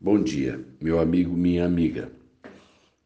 [0.00, 2.12] Bom dia, meu amigo, minha amiga.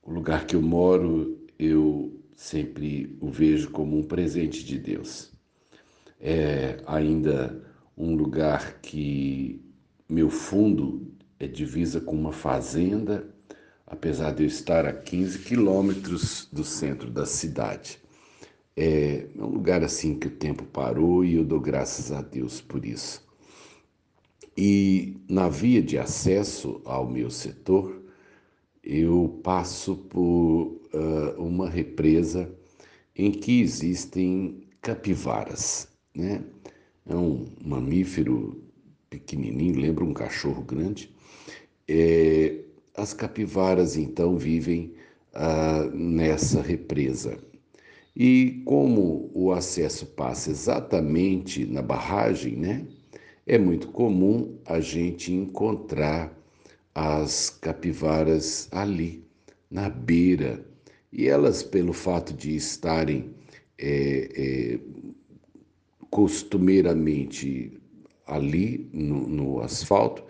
[0.03, 5.33] O lugar que eu moro, eu sempre o vejo como um presente de Deus.
[6.21, 7.65] É ainda
[7.97, 9.65] um lugar que
[10.07, 11.11] meu fundo
[11.41, 13.27] é divisa com uma fazenda,
[13.87, 17.99] apesar de eu estar a 15 quilômetros do centro da cidade.
[18.77, 22.85] É um lugar assim que o tempo parou e eu dou graças a Deus por
[22.85, 23.32] isso.
[24.57, 28.03] E na via de acesso ao meu setor,
[28.83, 32.53] eu passo por uh, uma represa
[33.17, 36.43] em que existem capivaras, né?
[37.07, 38.63] É um mamífero
[39.11, 41.11] pequenininho, lembra um cachorro grande.
[41.89, 42.61] É,
[42.97, 44.95] as capivaras então vivem
[45.95, 47.39] nessa represa.
[48.15, 52.87] E como o acesso passa exatamente na barragem, né?
[53.47, 56.33] É muito comum a gente encontrar
[56.95, 59.25] as capivaras ali,
[59.71, 60.65] na beira.
[61.13, 63.35] E elas, pelo fato de estarem
[63.79, 64.81] é, é,
[66.11, 67.81] costumeiramente
[68.27, 70.23] ali no, no, asfalto,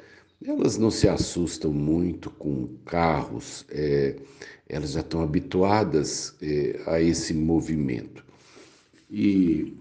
[0.44, 4.16] elas não se assustam muito com carros, é,
[4.69, 8.24] elas já estão habituadas é, a esse movimento.
[9.10, 9.76] E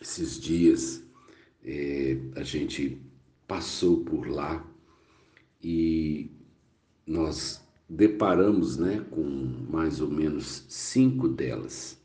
[0.00, 1.02] esses dias
[1.64, 3.00] é, a gente
[3.46, 4.64] passou por lá
[5.62, 6.30] e
[7.06, 11.98] nós deparamos né, com mais ou menos cinco delas.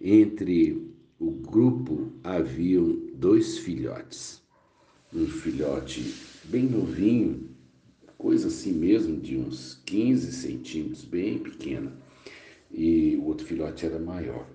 [0.00, 4.42] Entre o grupo haviam dois filhotes.
[5.12, 6.14] Um filhote
[6.44, 7.48] bem novinho,
[8.18, 11.92] coisa assim mesmo, de uns 15 centímetros, bem pequena,
[12.72, 14.46] e o outro filhote era maior.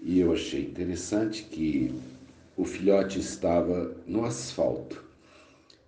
[0.00, 1.92] E eu achei interessante que
[2.58, 5.04] o filhote estava no asfalto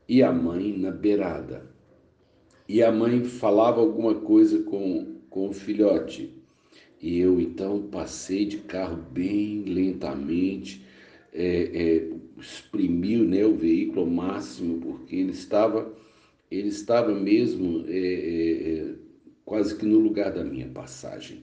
[0.09, 1.69] e a mãe na beirada.
[2.69, 6.33] E a mãe falava alguma coisa com, com o filhote.
[7.03, 10.87] E eu então passei de carro bem lentamente,
[11.33, 15.93] é, é, exprimiu né, o veículo ao máximo, porque ele estava,
[16.49, 18.95] ele estava mesmo é, é, é
[19.45, 21.43] quase que no lugar da minha passagem.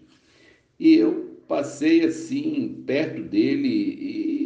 [0.79, 4.36] E eu passei assim, perto dele, e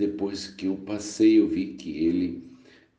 [0.00, 2.42] depois que eu passei, eu vi que ele,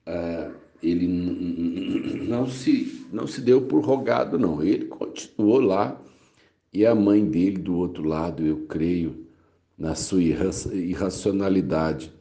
[0.06, 0.52] ah,
[0.82, 4.64] ele não se, não se deu por rogado, não.
[4.64, 6.00] Ele continuou lá
[6.72, 9.26] e a mãe dele do outro lado, eu creio,
[9.78, 12.14] na sua irracionalidade,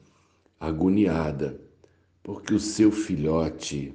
[0.59, 1.61] agoniada,
[2.23, 3.95] porque o seu filhote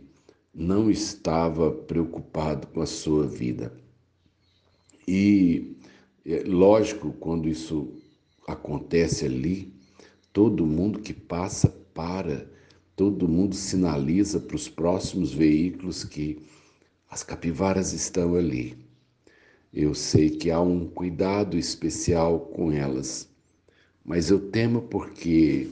[0.53, 3.73] não estava preocupado com a sua vida.
[5.07, 5.75] E,
[6.23, 7.91] é lógico, quando isso
[8.47, 9.73] acontece ali,
[10.35, 12.45] Todo mundo que passa para,
[12.93, 16.45] todo mundo sinaliza para os próximos veículos que
[17.09, 18.77] as capivaras estão ali.
[19.73, 23.29] Eu sei que há um cuidado especial com elas,
[24.03, 25.69] mas eu temo porque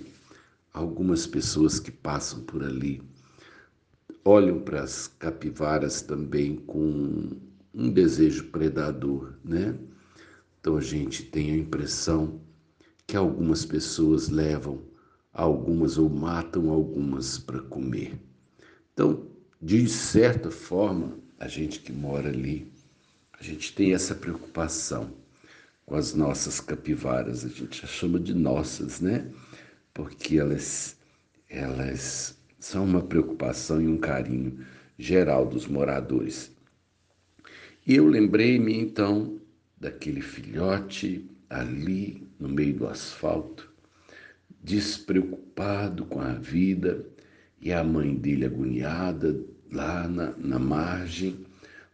[0.73, 3.01] algumas pessoas que passam por ali
[4.23, 7.31] olham para as capivaras também com
[7.73, 9.75] um desejo predador, né?
[10.61, 12.39] Então a gente tem a impressão
[13.07, 14.93] que algumas pessoas levam
[15.33, 18.19] algumas ou matam algumas para comer.
[18.93, 19.27] Então,
[19.61, 22.71] de certa forma, a gente que mora ali,
[23.39, 25.11] a gente tem essa preocupação
[25.85, 29.29] com as nossas capivaras, a gente já chama de nossas, né?
[29.93, 30.97] Porque elas,
[31.49, 34.65] elas são uma preocupação e um carinho
[34.97, 36.51] geral dos moradores.
[37.85, 39.41] E eu lembrei-me então
[39.77, 43.71] daquele filhote ali no meio do asfalto,
[44.63, 47.05] despreocupado com a vida,
[47.63, 49.39] e a mãe dele agoniada
[49.71, 51.45] lá na, na margem,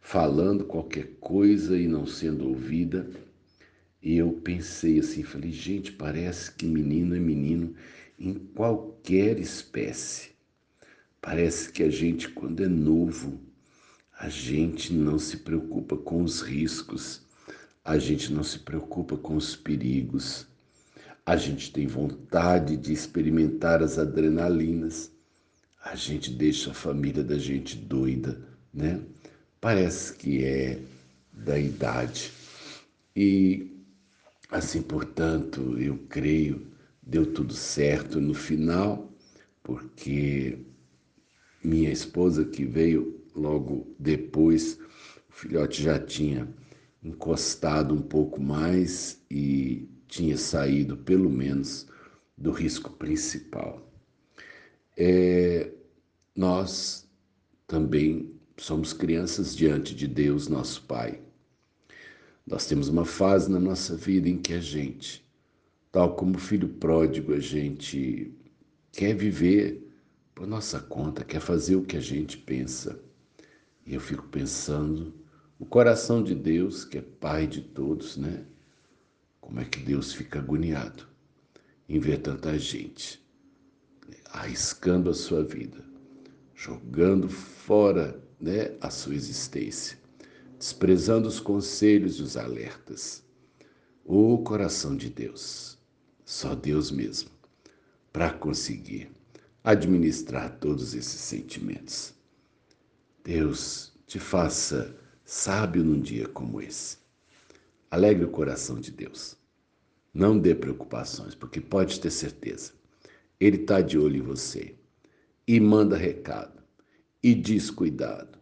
[0.01, 3.07] falando qualquer coisa e não sendo ouvida.
[4.01, 7.75] E eu pensei assim, falei, gente, parece que menino é menino
[8.17, 10.31] em qualquer espécie.
[11.21, 13.40] Parece que a gente, quando é novo,
[14.17, 17.22] a gente não se preocupa com os riscos
[17.90, 20.46] a gente não se preocupa com os perigos,
[21.26, 25.12] a gente tem vontade de experimentar as adrenalinas,
[25.84, 28.40] a gente deixa a família da gente doida,
[28.72, 29.02] né?
[29.59, 30.80] Parece que é
[31.34, 32.32] da idade.
[33.16, 33.76] E
[34.52, 36.68] assim, portanto, eu creio,
[37.02, 39.12] deu tudo certo no final,
[39.64, 40.59] porque
[41.64, 44.78] minha esposa que veio logo depois,
[45.28, 46.47] o filhote já tinha
[47.03, 51.87] encostado um pouco mais e tinha saído, pelo menos,
[52.37, 53.87] do risco principal.
[54.97, 55.72] É,
[56.35, 57.07] nós
[57.67, 61.22] também somos crianças diante de Deus, nosso Pai.
[62.46, 65.23] Nós temos uma fase na nossa vida em que a gente,
[65.91, 68.34] tal como filho pródigo, a gente
[68.91, 69.87] quer viver
[70.34, 72.99] por nossa conta, quer fazer o que a gente pensa.
[73.85, 75.13] E eu fico pensando,
[75.59, 78.46] o coração de Deus, que é Pai de todos, né?
[79.41, 81.06] Como é que Deus fica agoniado
[81.88, 83.22] em ver tanta gente
[84.32, 85.84] arriscando a sua vida,
[86.56, 89.97] jogando fora né, a sua existência,
[90.58, 93.23] desprezando os conselhos e os alertas.
[94.05, 95.78] O coração de Deus,
[96.23, 97.29] só Deus mesmo,
[98.14, 99.12] para conseguir
[99.64, 102.14] administrar todos esses sentimentos.
[103.23, 104.96] Deus te faça
[105.31, 106.97] sábio num dia como esse.
[107.91, 109.37] Alegre o coração de Deus.
[110.11, 112.73] Não dê preocupações, porque pode ter certeza,
[113.40, 114.73] Ele está de olho em você
[115.47, 116.64] e manda recado
[117.22, 118.40] e diz cuidado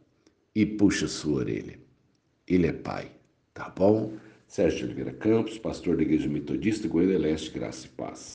[0.55, 1.77] e puxa sua orelha.
[2.47, 3.11] Ele é pai,
[3.53, 4.13] tá bom?
[4.47, 8.25] Sérgio Oliveira Campos, pastor da Igreja Metodista, Goiânia Leste, Graça e Paz.